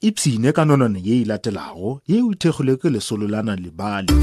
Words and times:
ipsine 0.00 0.50
ka 0.56 0.62
nonwane 0.66 1.00
ye 1.06 1.14
e 1.22 1.24
latelago 1.30 1.90
ye 2.10 2.16
o 2.26 2.30
thekgilwe 2.40 2.74
ke 2.80 2.88
lesolo 2.94 3.26
la 3.32 3.40
nalebale 3.46 4.14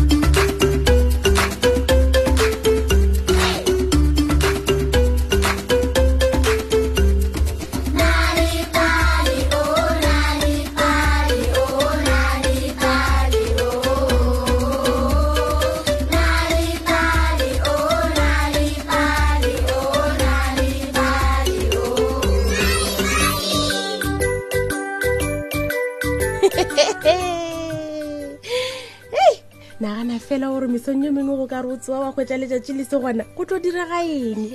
nagana 29.82 30.20
fela 30.20 30.48
gore 30.54 30.68
mesong 30.68 31.04
yo 31.06 31.12
mengwe 31.12 31.36
go 31.38 31.48
ka 31.48 31.62
re 31.62 31.70
o 31.74 31.78
tsewa 31.78 32.00
wa 32.00 32.10
kgwetsa 32.14 32.38
letšatši 32.38 32.72
le 32.78 32.84
se 32.86 32.98
gona 32.98 33.24
go 33.38 33.46
tlo 33.46 33.60
direga 33.60 34.00
eng 34.06 34.54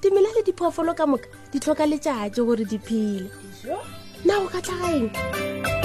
dimela 0.00 0.28
le 0.36 0.42
diphoofolo 0.44 0.94
ka 0.94 1.06
moka 1.06 1.28
di 1.52 1.58
tlhoka 1.58 1.84
letšatši 1.88 2.42
gore 2.44 2.64
di 2.64 2.78
phele 2.78 3.28
na 4.24 4.34
go 4.40 4.48
ka 4.48 4.60
tlhaga 4.60 4.88
eng 4.96 5.06
yeah. 5.12 5.77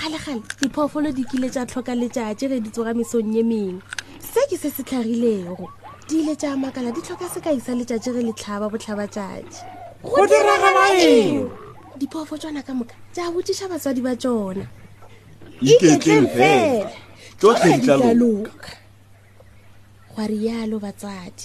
kgale-kgale 0.00 0.42
diphoofolo 0.60 1.12
di 1.12 1.24
kile 1.28 1.48
tsa 1.50 1.66
tlhoka 1.68 1.92
letšatši 1.94 2.46
ge 2.48 2.58
di 2.64 2.70
tsoga 2.72 2.92
mesong 2.96 3.30
ye 3.36 3.42
mengwe 3.42 3.82
se 4.32 4.40
ke 4.48 4.56
se 4.56 4.70
se 4.72 4.82
tlhagilego 4.82 5.68
di 6.08 6.20
ile 6.24 6.34
tša 6.36 6.56
makala 6.56 6.88
di 6.90 7.00
tlhoka 7.04 7.28
sekai 7.28 7.60
sa 7.60 7.72
letšatši 7.76 8.10
ge 8.16 8.22
letlhaba 8.24 8.66
botlhabatšatši 8.70 9.62
go 10.02 10.24
diragala 10.24 10.84
eng 10.96 11.50
diphofo 12.00 12.36
tsona 12.40 12.62
ka 12.64 12.72
moka 12.74 12.94
tša 13.12 13.28
botiša 13.30 13.68
batswadi 13.68 14.00
ba 14.00 14.16
tsona 14.16 14.64
iketleng 15.60 16.28
fela 16.32 16.88
tsotlhe 17.36 17.76
di 17.78 17.86
tla 17.86 18.12
loka 18.16 18.68
gwa 20.16 20.24
rialo 20.32 20.78
batswadi 20.80 21.44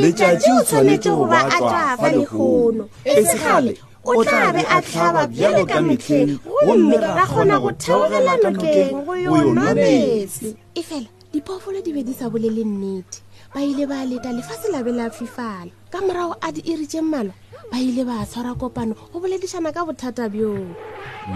letšatši 0.00 0.50
o 0.58 0.62
tshwanetse 0.64 1.10
go 1.12 1.24
ba 1.28 1.40
a 1.52 1.56
tšwafa 1.60 2.06
lekgono 2.16 2.84
e 3.04 3.12
segale 3.28 3.91
o 4.04 4.24
tla 4.24 4.52
be 4.52 4.58
a 4.66 4.82
tlhaba 4.82 5.30
bjalo 5.30 5.62
ka 5.62 5.78
metlheng 5.78 6.34
gomme 6.42 6.98
ra 6.98 7.22
kgona 7.22 7.56
go 7.62 7.70
theogela 7.78 8.34
nokeng 8.42 8.90
go 9.06 9.14
yona 9.14 9.70
metsi 9.78 10.58
efela 10.74 11.06
diphoofolo 11.30 11.78
di 11.78 11.94
be 11.94 12.02
di 12.02 12.10
sa 12.10 12.26
bolele 12.26 12.66
nnete 12.66 13.22
ba 13.54 13.62
ile 13.62 13.86
ba 13.86 14.02
leta 14.02 14.34
lefatshe 14.34 14.74
labe 14.74 14.90
la 14.90 15.06
fifala 15.06 15.70
ka 15.86 16.02
morago 16.02 16.34
a 16.42 16.50
di 16.50 16.66
iritse 16.66 16.98
mmalwa 16.98 17.30
ba 17.70 17.78
ile 17.78 18.02
ba 18.02 18.26
tshwara 18.26 18.58
kopano 18.58 18.98
go 19.14 19.22
boledišana 19.22 19.70
ka 19.70 19.86
bothata 19.86 20.26
bjoo 20.26 20.66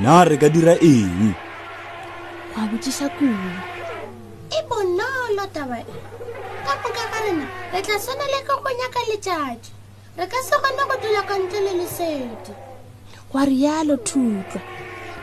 na 0.03 0.27
re 0.27 0.35
ka 0.35 0.51
dira 0.51 0.75
eng 0.83 1.39
gwa 2.51 2.67
botsiša 2.67 3.15
kulu 3.15 3.55
e 4.51 4.59
bonolo 4.67 5.45
taba 5.55 5.87
e 5.87 5.87
ka 6.67 6.73
moka 6.83 7.05
ga 7.15 7.19
lena 7.31 7.47
re 7.71 7.79
tla 7.79 7.95
swana 7.95 8.27
le 8.27 8.43
ka 8.43 8.59
go 8.59 8.71
nyaka 8.75 9.01
letšatši 9.15 9.76
re 10.17 10.27
ka 10.27 10.41
se 10.49 10.55
kgone 10.65 10.83
go 10.89 10.97
dula 11.05 11.23
ka 11.29 11.35
ntle 11.37 11.61
le 11.67 11.73
lesedi 11.81 12.53
wa 13.33 13.43
rialo 13.45 13.97
thutlwa 14.09 14.61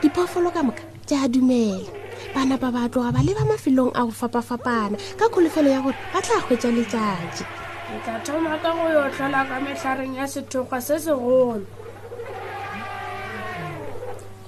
diphoofolo 0.01 0.49
ka 0.53 0.61
moka 0.63 0.83
tse 1.05 1.15
a 1.25 1.27
dumela 1.27 1.89
bana 2.33 2.55
ba 2.61 2.69
ba 2.71 2.85
tloga 2.89 3.09
ba 3.11 3.25
leba 3.25 3.41
mafelong 3.41 3.89
a 3.97 4.05
go 4.05 4.13
fapafapana 4.19 4.93
ka 5.17 5.25
kholofelo 5.33 5.69
ya 5.73 5.81
gore 5.81 5.97
ba 6.13 6.21
tla 6.21 6.37
hwetsa 6.45 6.69
letšatši 6.77 7.43
ke 7.87 7.95
tla 8.05 8.15
thoma 8.25 8.53
ka 8.63 8.69
go 8.77 8.85
yo 8.93 9.01
tlhola 9.17 9.41
ka 9.49 9.55
metlhareng 9.65 10.13
ya 10.15 10.25
sethokgwa 10.33 10.77
se 10.81 10.95
segolo 11.01 11.65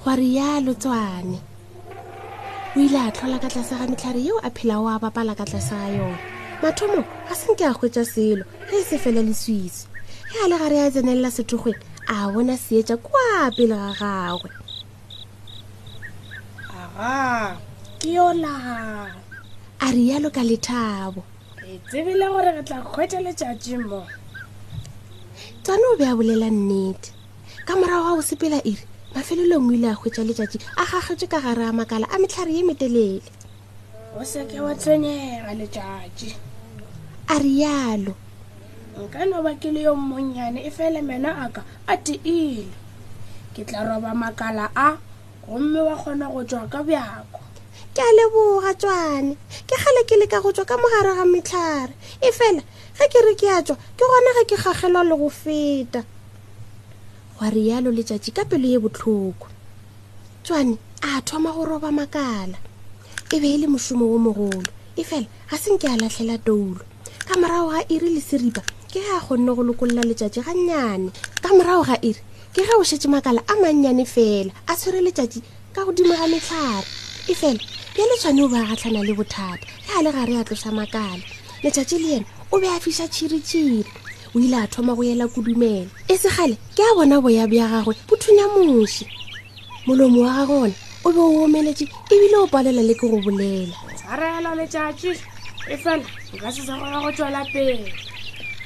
gwa 0.06 0.14
rialo 0.16 0.74
tswane 0.78 1.40
o 2.76 2.80
ile 2.86 3.00
a 3.02 3.10
tlhola 3.10 3.42
ka 3.42 3.50
tlase 3.50 3.74
ga 3.82 3.88
metlhare 3.90 4.22
yeo 4.22 4.38
a 4.46 4.50
phela 4.54 4.78
o 4.78 4.86
a 4.94 5.02
bapala 5.02 5.34
ka 5.34 5.42
tlase 5.50 5.74
ga 5.74 5.90
yona 5.90 6.20
mathomo 6.62 7.02
ga 7.02 7.34
senke 7.40 7.66
a 7.66 7.74
hwetsa 7.74 8.06
selo 8.06 8.46
ge 8.70 8.78
e 8.86 8.86
se 8.86 9.02
fela 9.02 9.26
leswiso 9.26 9.95
ge 10.36 10.42
a 10.44 10.48
le 10.52 10.58
gare 10.62 10.76
ya 10.84 10.88
tsenelela 10.94 11.32
sethogweng 11.38 11.82
a 12.14 12.30
bona 12.34 12.56
seetsa 12.66 12.96
kwa 13.06 13.28
pele 13.56 13.76
ga 13.84 13.92
gagwe 14.02 14.50
aa 16.70 17.56
ke 18.00 18.08
yona 18.18 18.52
a 19.86 19.88
rialo 19.96 20.28
ka 20.36 20.44
lethabo 20.50 21.22
e 21.72 21.80
tsebile 21.88 22.26
gore 22.34 22.52
re 22.58 22.64
tla 22.68 22.80
kgwetha 22.82 23.18
letšatši 23.26 23.74
mo 23.90 24.02
tsane 25.64 25.86
o 25.94 25.98
be 26.00 26.06
a 26.12 26.18
bolela 26.18 26.50
nnete 26.56 27.10
ka 27.68 27.74
morago 27.80 28.04
ga 28.10 28.14
go 28.18 28.22
sepela 28.30 28.60
ire 28.72 28.84
mafelelong 29.14 29.68
o 29.70 29.74
ile 29.76 29.88
a 29.92 29.96
kgwetsa 29.98 30.22
letšatši 30.30 30.58
a 30.82 30.84
gagetswe 30.92 31.28
ka 31.32 31.40
gare 31.46 31.64
a 31.66 31.72
makala 31.80 32.06
a 32.14 32.20
metlhare 32.22 32.52
ye 32.58 32.64
metelele 32.70 33.24
o 34.20 34.26
seke 34.32 34.58
wa 34.66 34.72
tshwenyega 34.80 35.52
letšatši 35.60 36.30
a 37.34 37.36
rialo 37.46 38.14
nka 39.04 39.22
no 39.28 39.44
ba 39.46 39.52
ke 39.60 39.68
le 39.76 39.82
yo 39.88 39.94
monnyane 39.96 40.60
e 40.64 40.72
fele 40.78 41.00
mena 41.10 41.30
a 41.44 41.48
ka 41.56 41.62
a 41.94 41.96
teile 42.06 42.72
ke 43.54 43.62
tla 43.68 43.84
roba 43.88 44.12
makala 44.22 44.66
a 44.88 44.90
gomme 45.44 45.80
wa 45.88 45.96
kgona 46.00 46.26
go 46.34 46.42
tswa 46.50 46.64
ka 46.74 46.80
bjako 46.88 47.42
ke 47.96 48.02
a 48.10 48.12
leboga 48.18 48.72
tswane 48.82 49.32
ke 49.68 49.76
kgale 49.82 50.02
ke 50.10 50.16
le 50.22 50.26
ka 50.32 50.38
go 50.44 50.50
tswa 50.56 50.66
ka 50.70 50.76
mogare 50.80 51.12
ga 51.20 51.26
metlhare 51.34 51.94
e 52.28 52.30
fela 52.38 52.64
ge 52.98 53.06
ke 53.12 53.20
re 53.28 53.34
ke 53.40 53.48
a 53.56 53.60
tswa 53.68 53.76
ke 53.98 54.04
gona 54.12 54.32
ge 54.38 54.44
ke 54.52 54.58
gagelwa 54.64 55.02
le 55.10 55.16
go 55.22 55.30
feta 55.44 56.02
gwa 57.36 57.48
rialo 57.56 57.92
letšatši 57.98 58.32
ka 58.32 58.44
pelo 58.48 58.64
ye 58.74 58.80
botlhoko 58.80 59.48
tswane 60.44 60.80
a 61.04 61.20
thoma 61.28 61.52
go 61.52 61.68
roba 61.68 61.92
makala 61.92 62.58
e 63.28 63.38
be 63.44 63.48
e 63.52 63.58
le 63.60 63.68
mošomo 63.68 64.08
wo 64.08 64.18
mogolo 64.24 64.72
e 64.96 65.04
fela 65.04 65.28
ga 65.52 65.58
senke 65.60 65.86
a 65.92 66.00
latlhela 66.00 66.38
toulo 66.48 66.80
ka 67.28 67.34
morago 67.36 67.76
ga 67.76 67.82
iri 67.92 68.16
le 68.16 68.22
seripa 68.24 68.64
ke 68.96 69.02
a 69.16 69.20
gonne 69.28 69.52
go 69.58 69.64
lokolola 69.68 70.04
letsatsi 70.10 70.40
ga 70.46 70.54
nnyane 70.56 71.08
ka 71.44 71.50
morago 71.56 71.84
ga 71.90 71.96
ere 72.10 72.22
ke 72.56 72.62
ge 72.68 72.74
o 72.82 72.84
setse 72.90 73.08
makala 73.14 73.42
a 73.52 73.54
mannyane 73.62 74.06
fela 74.14 74.52
a 74.72 74.74
tshwere 74.80 75.00
letsatsi 75.08 75.40
ka 75.76 75.82
godimo 75.86 76.14
ga 76.20 76.28
metlhare 76.34 76.88
e 77.32 77.34
fela 77.40 77.60
ke 77.96 78.04
le 78.10 78.16
tshwane 78.22 78.40
o 78.46 78.48
baagatlhana 78.54 79.02
le 79.08 79.14
bothata 79.20 79.60
ke 79.86 79.92
a 79.98 80.00
le 80.06 80.10
gare 80.16 80.34
a 80.40 80.48
tlosa 80.48 80.72
makala 80.80 81.24
letsatsi 81.64 81.96
le 82.04 82.10
ene 82.18 82.26
o 82.54 82.56
be 82.62 82.68
a 82.76 82.80
fisa 82.84 83.04
tšhiritšhiri 83.14 83.82
o 84.36 84.38
ile 84.46 84.58
a 84.64 84.68
thoma 84.74 84.96
go 84.96 85.04
ela 85.04 85.26
kodumela 85.28 85.92
e 86.14 86.16
segale 86.22 86.56
ke 86.76 86.82
a 86.90 86.96
bona 86.96 87.20
boya 87.24 87.44
bja 87.52 87.68
gagwe 87.72 87.94
bo 88.08 88.16
thunya 88.22 88.46
moswi 88.54 89.04
molomo 89.86 90.20
wa 90.24 90.32
gago 90.40 90.56
one 90.66 90.74
o 91.04 91.08
be 91.14 91.20
o 91.20 91.44
omeletse 91.44 91.84
ebile 92.14 92.38
o 92.46 92.48
palela 92.48 92.80
le 92.90 92.96
ke 93.00 93.08
go 93.12 93.20
bolela 93.26 93.76
tsharela 94.00 94.52
letsatsi 94.60 95.12
e 95.74 95.76
fela 95.84 96.06
nka 96.36 96.48
se 96.56 96.62
sa 96.68 96.74
goya 96.80 97.00
go 97.04 97.12
tswela 97.12 97.44
pele 97.52 97.76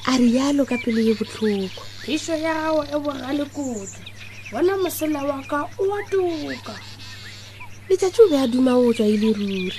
a 0.09 0.17
rialo 0.17 0.63
ka 0.65 0.73
pele 0.83 1.01
ye 1.07 1.13
botlhoko 1.13 1.81
phiso 2.01 2.33
ya 2.43 2.53
gago 2.65 2.81
e 2.95 2.95
borale 3.03 3.45
kotla 3.55 4.01
bona 4.51 4.73
mosela 4.81 5.21
wa 5.29 5.37
ka 5.49 5.59
o 5.77 5.83
a 5.97 6.01
toka 6.11 6.73
letsatsi 7.87 8.19
o 8.25 8.29
be 8.29 8.37
a 8.43 8.47
duma 8.49 8.73
o 8.73 8.89
tswa 8.93 9.05
e 9.13 9.17
le 9.21 9.29
ruri 9.37 9.69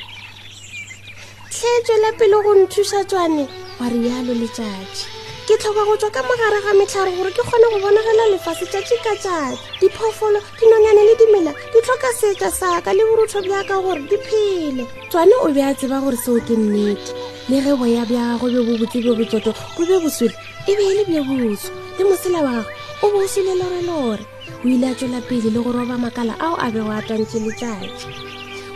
tlhe 1.53 1.75
tswela 1.85 2.11
pele 2.19 2.37
go 2.47 2.53
nthusa 2.63 3.01
tswane 3.11 3.45
wa 3.79 3.87
rialo 3.93 4.33
letsatsi 4.43 5.07
ke 5.51 5.59
tlhoka 5.59 5.83
go 5.83 5.95
tswa 5.99 6.11
ka 6.15 6.23
mogare 6.23 6.59
ga 6.63 6.73
metlhare 6.79 7.11
gore 7.19 7.31
ke 7.35 7.43
kgone 7.43 7.67
go 7.75 7.79
bonagela 7.83 8.25
lefase 8.31 8.67
tša 8.71 8.81
tšeka 8.87 9.13
tšatši 9.19 9.83
diphoofolo 9.83 10.39
dinonyane 10.63 11.03
le 11.11 11.15
dimela 11.21 11.53
di 11.75 11.79
tlhoka 11.83 12.11
setša 12.23 12.49
saka 12.59 12.95
le 12.95 13.03
borutho 13.11 13.43
bjaka 13.43 13.75
gore 13.83 13.99
di 14.11 14.15
phele 14.27 14.85
tswane 15.11 15.35
o 15.47 15.51
be 15.55 15.63
a 15.67 15.75
tseba 15.75 15.99
gore 16.07 16.15
seo 16.23 16.39
ke 16.47 16.55
nnete 16.55 17.11
le 17.51 17.57
ge 17.67 17.73
boya 17.79 18.07
bja 18.07 18.39
go 18.39 18.47
be 18.47 18.63
bo 18.63 18.75
botse 18.79 18.99
bjo 19.03 19.13
botsoto 19.19 19.51
go 19.75 19.83
be 19.91 19.97
boswele 20.05 20.37
e 20.71 20.73
be 20.79 20.83
e 20.87 20.93
le 20.99 21.03
bje 21.11 21.19
boso 21.27 21.69
le 21.99 22.03
mosela 22.07 22.39
wa 22.47 22.53
gago 22.57 22.71
o 23.03 23.07
bo 23.11 23.19
o 23.27 23.27
sele 23.33 23.53
lorelore 23.59 24.23
o 24.63 24.67
ile 24.71 24.87
a 24.87 24.95
tswela 24.95 25.19
pele 25.27 25.51
le 25.51 25.59
go 25.67 25.71
roba 25.75 25.99
makala 25.99 26.39
ao 26.39 26.55
a 26.63 26.71
be 26.71 26.79
go 26.79 26.95
atwantse 26.95 27.39
letšatši 27.43 28.07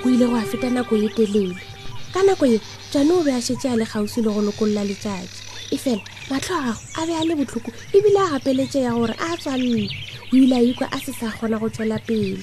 o 0.03 0.07
ile 0.11 0.27
go 0.27 0.35
a 0.43 0.43
feta 0.43 0.67
nako 0.75 0.99
e 1.07 1.07
telele 1.15 1.55
ka 2.11 2.27
nako 2.27 2.51
e 2.51 2.59
tswane 2.91 3.15
o 3.21 3.23
be 3.23 3.31
a 3.39 3.39
šetse 3.47 3.67
a 3.71 3.79
le 3.79 3.87
kgausi 3.87 4.27
le 4.27 4.31
go 4.35 4.43
lokolola 4.43 4.83
letšatši 4.91 5.39
e 5.79 5.79
fela 5.79 6.05
matlho 6.31 6.57
a 6.97 7.03
a 7.03 7.07
be 7.07 7.13
a 7.15 7.25
le 7.27 7.35
botlhoko 7.37 7.71
ebile 7.97 8.19
a 8.21 8.31
gapeletse 8.33 8.81
ya 8.81 8.93
gore 8.95 9.13
a 9.21 9.37
tswalle 9.37 9.89
o 10.33 10.37
ile 10.37 10.57
a 10.57 10.63
ikwa 10.73 10.89
a 10.93 10.99
se 10.99 11.13
sa 11.13 11.31
kgona 11.31 11.59
go 11.61 11.69
tswela 11.69 11.99
pele 12.07 12.39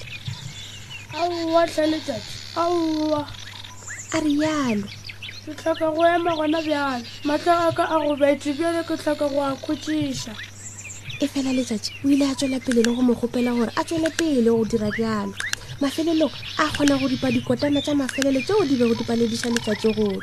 a 1.18 1.28
rialo 4.20 4.82
ke 5.46 5.52
tlhoka 5.58 5.90
go 5.98 6.06
ema 6.14 6.36
gona 6.38 6.62
bjale 6.62 7.04
matlho 7.24 7.52
a 7.68 7.72
ka 7.74 7.84
a 7.90 7.96
gobetse 8.06 8.52
bjale 8.54 8.82
ke 8.86 8.94
tlhoka 9.02 9.26
go 9.28 9.42
a 9.42 9.50
khutsisa 9.58 10.30
e 11.20 11.26
fela 11.26 11.50
letsatsi 11.52 11.90
o 12.04 12.08
ile 12.08 12.26
a 12.30 12.34
tswela 12.38 12.60
pele 12.62 12.82
le 12.86 12.90
go 12.94 13.02
mo 13.02 13.14
gopela 13.14 13.50
gore 13.56 13.72
a 13.74 13.82
tswele 13.84 14.10
pele 14.14 14.46
go 14.50 14.62
dira 14.64 14.90
bjalo 14.94 15.34
mafelelong 15.82 16.32
a 16.62 16.64
kgona 16.70 16.98
go 17.00 17.08
dipa 17.08 17.30
dikotana 17.34 17.80
tsa 17.82 17.94
mafelelo 17.98 18.38
tseo 18.46 18.62
di 18.62 18.78
be 18.78 18.84
go 18.86 18.94
dipaledisa 18.94 19.50
letsatsi 19.50 19.90
go 19.96 20.06
tswa 20.06 20.22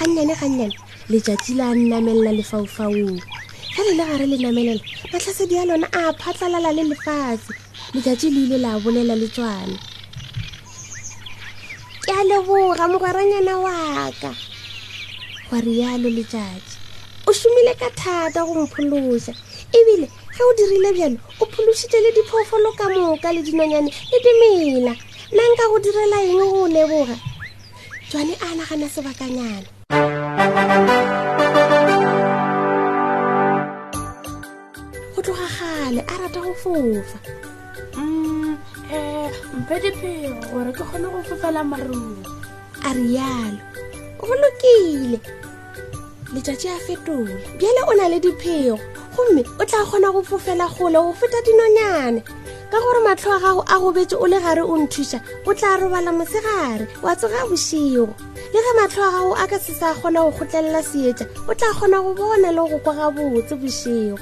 gannyane 0.00 0.34
gannyane 0.40 0.76
letsatsi 1.08 1.54
la 1.54 1.70
nnamelela 1.70 2.32
lefaufaung 2.34 3.20
fa 3.74 3.82
le 3.86 3.86
le 3.86 3.96
gare 3.96 4.26
le 4.26 4.36
namelela 4.42 4.82
matlhasedi 5.14 5.54
a 5.56 5.64
lona 5.64 5.86
a 5.94 6.10
phatlalala 6.20 6.72
le 6.74 6.82
lefatshe 6.90 7.52
letšatši 7.94 8.26
le 8.34 8.40
ile 8.46 8.58
la 8.58 8.74
bolela 8.82 9.14
le 9.14 9.28
tswana 9.30 9.78
ke 12.02 12.10
a 12.10 12.22
leboga 12.26 12.84
mogwaranyana 12.90 13.54
wa 13.62 13.76
ka 14.20 14.34
gwa 15.48 15.58
rialo 15.64 16.10
letšatši 16.18 16.74
o 17.26 17.32
šomile 17.38 17.72
ka 17.80 17.88
thata 17.94 18.42
go 18.46 18.66
mpholosa 18.66 19.30
ebile 19.78 20.06
ge 20.34 20.42
o 20.42 20.50
dirile 20.58 20.90
bjalo 20.96 21.18
o 21.40 21.44
phološitše 21.46 21.98
le 22.02 22.10
diphoofolo 22.18 22.70
ka 22.78 22.86
moka 22.90 23.30
le 23.32 23.42
dinonyane 23.46 23.90
le 24.10 24.18
dimela 24.26 24.92
nna 25.30 25.42
nka 25.54 25.64
go 25.70 25.78
direla 25.78 26.16
eng 26.26 26.34
go 26.38 26.66
leboga 26.74 27.16
tswane 28.08 28.34
a 28.46 28.48
nagana 28.58 28.88
sebakanyana 28.90 29.75
go 35.14 35.18
tloga 35.24 35.46
gale 35.52 36.00
a 36.12 36.14
rata 36.22 36.40
go 36.44 36.52
fofa 36.54 37.18
um 37.98 38.08
mm, 38.08 38.56
eh, 38.94 39.30
mpedipego 39.60 40.40
gore 40.48 40.72
ke 40.76 40.84
kgone 40.88 41.08
go 41.12 41.20
fofela 41.28 41.60
marung 41.70 42.16
a 42.88 42.90
rialo 42.96 43.60
go 44.18 44.32
lokile 44.40 45.20
letsatsi 46.32 46.66
a 46.76 46.78
fetole 46.84 47.34
bjele 47.60 47.80
o 47.90 47.92
na 47.98 48.08
le 48.12 48.18
diphego 48.24 48.78
gomme 49.14 49.42
o 49.60 49.62
tla 49.68 49.80
kgona 49.84 50.08
go 50.14 50.20
fofela 50.28 50.64
kgole 50.72 50.96
go 51.04 51.12
feta 51.20 51.36
dinonyane 51.46 52.20
ka 52.70 52.78
gore 52.82 53.00
matlho 53.06 53.30
a 53.30 53.38
gago 53.38 53.62
a 53.74 53.78
gobetse 53.78 54.16
o 54.18 54.26
le 54.26 54.38
gare 54.42 54.62
o 54.66 54.74
nthuša 54.74 55.18
o 55.46 55.50
tla 55.54 55.76
robala 55.78 56.10
mosegare 56.10 56.86
wa 57.02 57.14
tsoga 57.14 57.46
bošego 57.46 58.10
le 58.52 58.60
ge 58.64 58.72
matlho 58.78 59.06
a 59.06 59.10
gago 59.14 59.30
a 59.42 59.44
ka 59.50 59.58
se 59.58 59.72
sa 59.78 59.94
kgona 59.94 60.20
go 60.26 60.30
kgotlelela 60.34 60.82
seetša 60.82 61.24
o 61.46 61.52
tla 61.54 61.70
kgona 61.78 61.98
go 62.02 62.10
bona 62.18 62.50
le 62.50 62.62
go 62.66 62.78
kwa 62.82 62.92
gabotse 62.98 63.54
bošego 63.54 64.18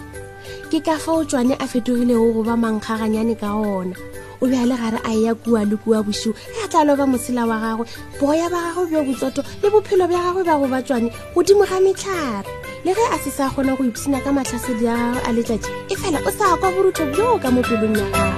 ke 0.68 0.78
ka 0.84 1.00
fao 1.00 1.24
tswane 1.24 1.56
a 1.56 1.64
fetogilego 1.64 2.36
goba 2.36 2.52
mankgaganyane 2.52 3.32
ka 3.40 3.48
gona 3.48 3.96
o 4.42 4.44
be 4.44 4.56
a 4.60 4.66
le 4.68 4.76
gare 4.76 5.00
a 5.08 5.12
ya 5.24 5.32
kua 5.32 5.64
le 5.64 5.76
kua 5.80 6.04
bošio 6.04 6.36
ge 6.36 6.60
a 6.68 6.68
tla 6.68 6.84
loba 6.84 7.08
mosela 7.08 7.48
wa 7.48 7.56
gagwe 7.56 7.88
boya 8.20 8.52
ba 8.52 8.60
gagwe 8.76 8.84
bjo 8.92 9.00
botsoto 9.08 9.40
le 9.64 9.72
bophelo 9.72 10.04
bja 10.04 10.20
gagwe 10.20 10.44
ba 10.44 10.54
go 10.60 10.68
ba 10.68 10.84
tswane 10.84 11.08
godimo 11.32 11.64
ga 11.64 11.80
metlhare 11.80 12.52
le 12.84 12.92
ge 12.94 13.00
a 13.14 13.18
se 13.22 13.30
sa 13.36 13.44
kgona 13.50 13.72
go 13.78 13.84
ipsina 13.90 14.18
ka 14.24 14.30
matlhasedi 14.38 14.86
ao 14.96 15.16
a 15.28 15.30
letlatši 15.36 15.70
e 15.92 15.94
fela 16.00 16.18
o 16.28 16.30
sa 16.38 16.46
kwa 16.60 16.68
borutho 16.74 17.04
bjoo 17.12 17.34
ka 17.42 17.48
mo 17.54 17.60
pelong 17.68 17.96
ya 17.96 18.10
gago 18.10 18.32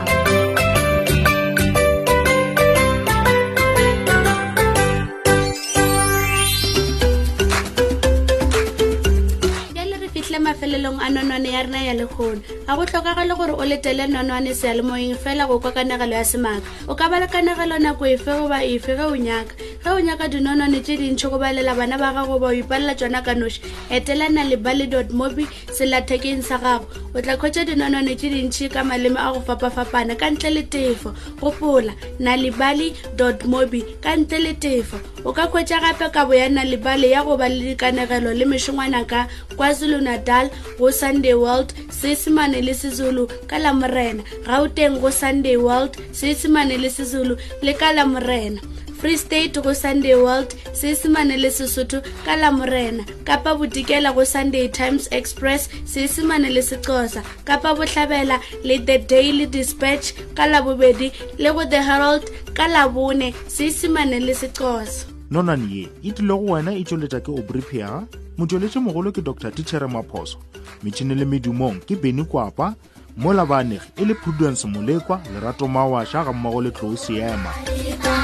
mafelelong 10.46 10.98
a 11.06 11.08
nonane 11.14 11.48
ya 11.56 11.60
rena 11.64 11.81
ya 11.88 11.94
lekgona 12.00 12.44
ga 12.66 12.74
go 12.74 12.82
tlhokagale 12.86 13.36
gore 13.36 13.52
o 13.54 13.62
letele 13.64 14.06
nonwane 14.10 14.52
sealemoeng 14.54 15.14
fela 15.16 15.46
go 15.46 15.58
kwa 15.60 15.70
kanagelo 15.70 16.14
ya 16.16 16.24
semaka 16.24 16.66
o 16.88 16.94
ka 16.96 17.08
ba 17.08 17.20
le 17.20 17.26
kanagelo 17.30 17.78
nako 17.78 18.04
efe 18.10 18.26
goba 18.26 18.58
efe 18.66 18.98
ge 18.98 19.06
o 19.06 19.14
nyaka 19.14 19.54
ge 19.86 19.90
o 19.94 20.00
nyaka 20.02 20.26
dinonwane 20.28 20.80
tse 20.82 20.96
dintšhi 20.98 21.30
go 21.30 21.38
balela 21.38 21.76
bana 21.78 21.94
ba 21.94 22.10
gago 22.10 22.40
ba 22.42 22.46
o 22.46 22.54
ipalela 22.54 22.94
tsona 22.98 23.22
ka 23.22 23.38
noši 23.38 23.62
etelana 23.90 24.42
le 24.50 24.56
bally 24.58 24.86
dot 24.90 25.14
mobi 25.14 25.46
selathekeng 25.70 26.42
sa 26.42 26.58
gago 26.58 26.90
o 27.14 27.20
tla 27.22 27.36
kgwetsa 27.38 27.62
dinonwane 27.70 28.16
tse 28.18 28.34
dintšhi 28.34 28.66
ka 28.74 28.82
maleme 28.82 29.14
a 29.22 29.30
go 29.30 29.46
fapafapana 29.46 30.19
ka 30.19 30.26
ntle 30.34 30.50
le 30.58 30.62
tefo 30.66 31.14
gopola 31.38 31.94
nalibaly 32.19 32.90
dot 33.14 33.46
mobi 33.46 33.84
ka 34.02 34.16
ntle 34.19 34.42
le 34.42 34.52
tefo 34.58 34.98
o 35.22 35.30
ka 35.30 35.46
kgwetsa 35.46 35.78
gape 35.78 36.10
kabo 36.10 36.34
ya 36.34 36.50
nalibaly 36.50 37.14
ya 37.14 37.22
go 37.22 37.38
ba 37.38 37.46
le 37.46 37.62
dikanegelo 37.78 38.34
le 38.34 38.42
mešongwana 38.42 39.06
ka 39.06 39.28
kwazulu-natal 39.54 40.50
go 40.78 40.90
sunday 40.90 41.38
world 41.38 41.70
seesimane 41.94 42.56
seesimane 42.56 42.64
le 42.64 42.75
sezulu 42.75 43.29
ka 43.50 43.58
lamorena 43.58 44.25
gauteng 44.49 44.97
go 45.00 45.11
sunday 45.11 45.56
world 45.61 45.93
seesimane 46.12 46.79
le 46.81 46.88
sezulu 46.88 47.37
le 47.62 47.73
ka 47.76 47.93
lamorena 47.93 48.61
free 49.00 49.17
state 49.17 49.61
go 49.62 49.73
sunday 49.75 50.14
world 50.17 50.49
seesimane 50.73 51.37
le 51.37 51.50
sesotho 51.53 52.00
ka 52.25 52.37
lamorena 52.37 53.05
kapa 53.29 53.53
bodikela 53.61 54.14
go 54.17 54.25
sunday 54.25 54.69
times 54.73 55.05
express 55.12 55.69
seesimane 55.85 56.49
le 56.49 56.62
sexosa 56.64 57.20
kapa 57.44 57.75
botlhabela 57.76 58.41
le 58.64 58.79
the 58.88 58.97
daily 59.12 59.47
dispatch 59.47 60.14
ka 60.35 60.47
labobedi 60.49 61.12
le 61.38 61.53
go 61.53 61.64
the 61.69 61.82
herald 61.91 62.25
ka 62.56 62.67
labone 62.69 63.32
seesimane 63.49 64.17
le 64.20 64.32
sexosa 64.35 65.05
nonane 65.31 65.69
ye 65.69 65.85
e 66.03 66.12
tlile 66.12 66.32
go 66.41 66.53
wena 66.56 66.73
e 66.73 66.81
tsweletša 66.85 67.20
ke 67.20 67.29
obripiaga 67.31 68.06
motsweletše 68.38 68.80
mogolo 68.80 69.12
ke 69.12 69.22
dr 69.24 69.50
tichere 69.56 69.86
maphoso 69.88 70.38
metšhine 70.84 71.14
le 71.16 71.24
medumong 71.24 71.80
ke 71.86 71.96
beny 71.96 72.24
kwapa 72.24 72.74
mo 73.16 73.32
labanegi 73.32 73.90
e 73.96 74.04
le 74.04 74.14
prudence 74.14 74.66
molekwa 74.68 75.20
lerato 75.34 75.68
mawašwa 75.68 76.24
ga 76.24 76.32
mmago 76.32 76.60
le 76.62 76.70
tlou 76.70 76.96
seema 76.96 78.15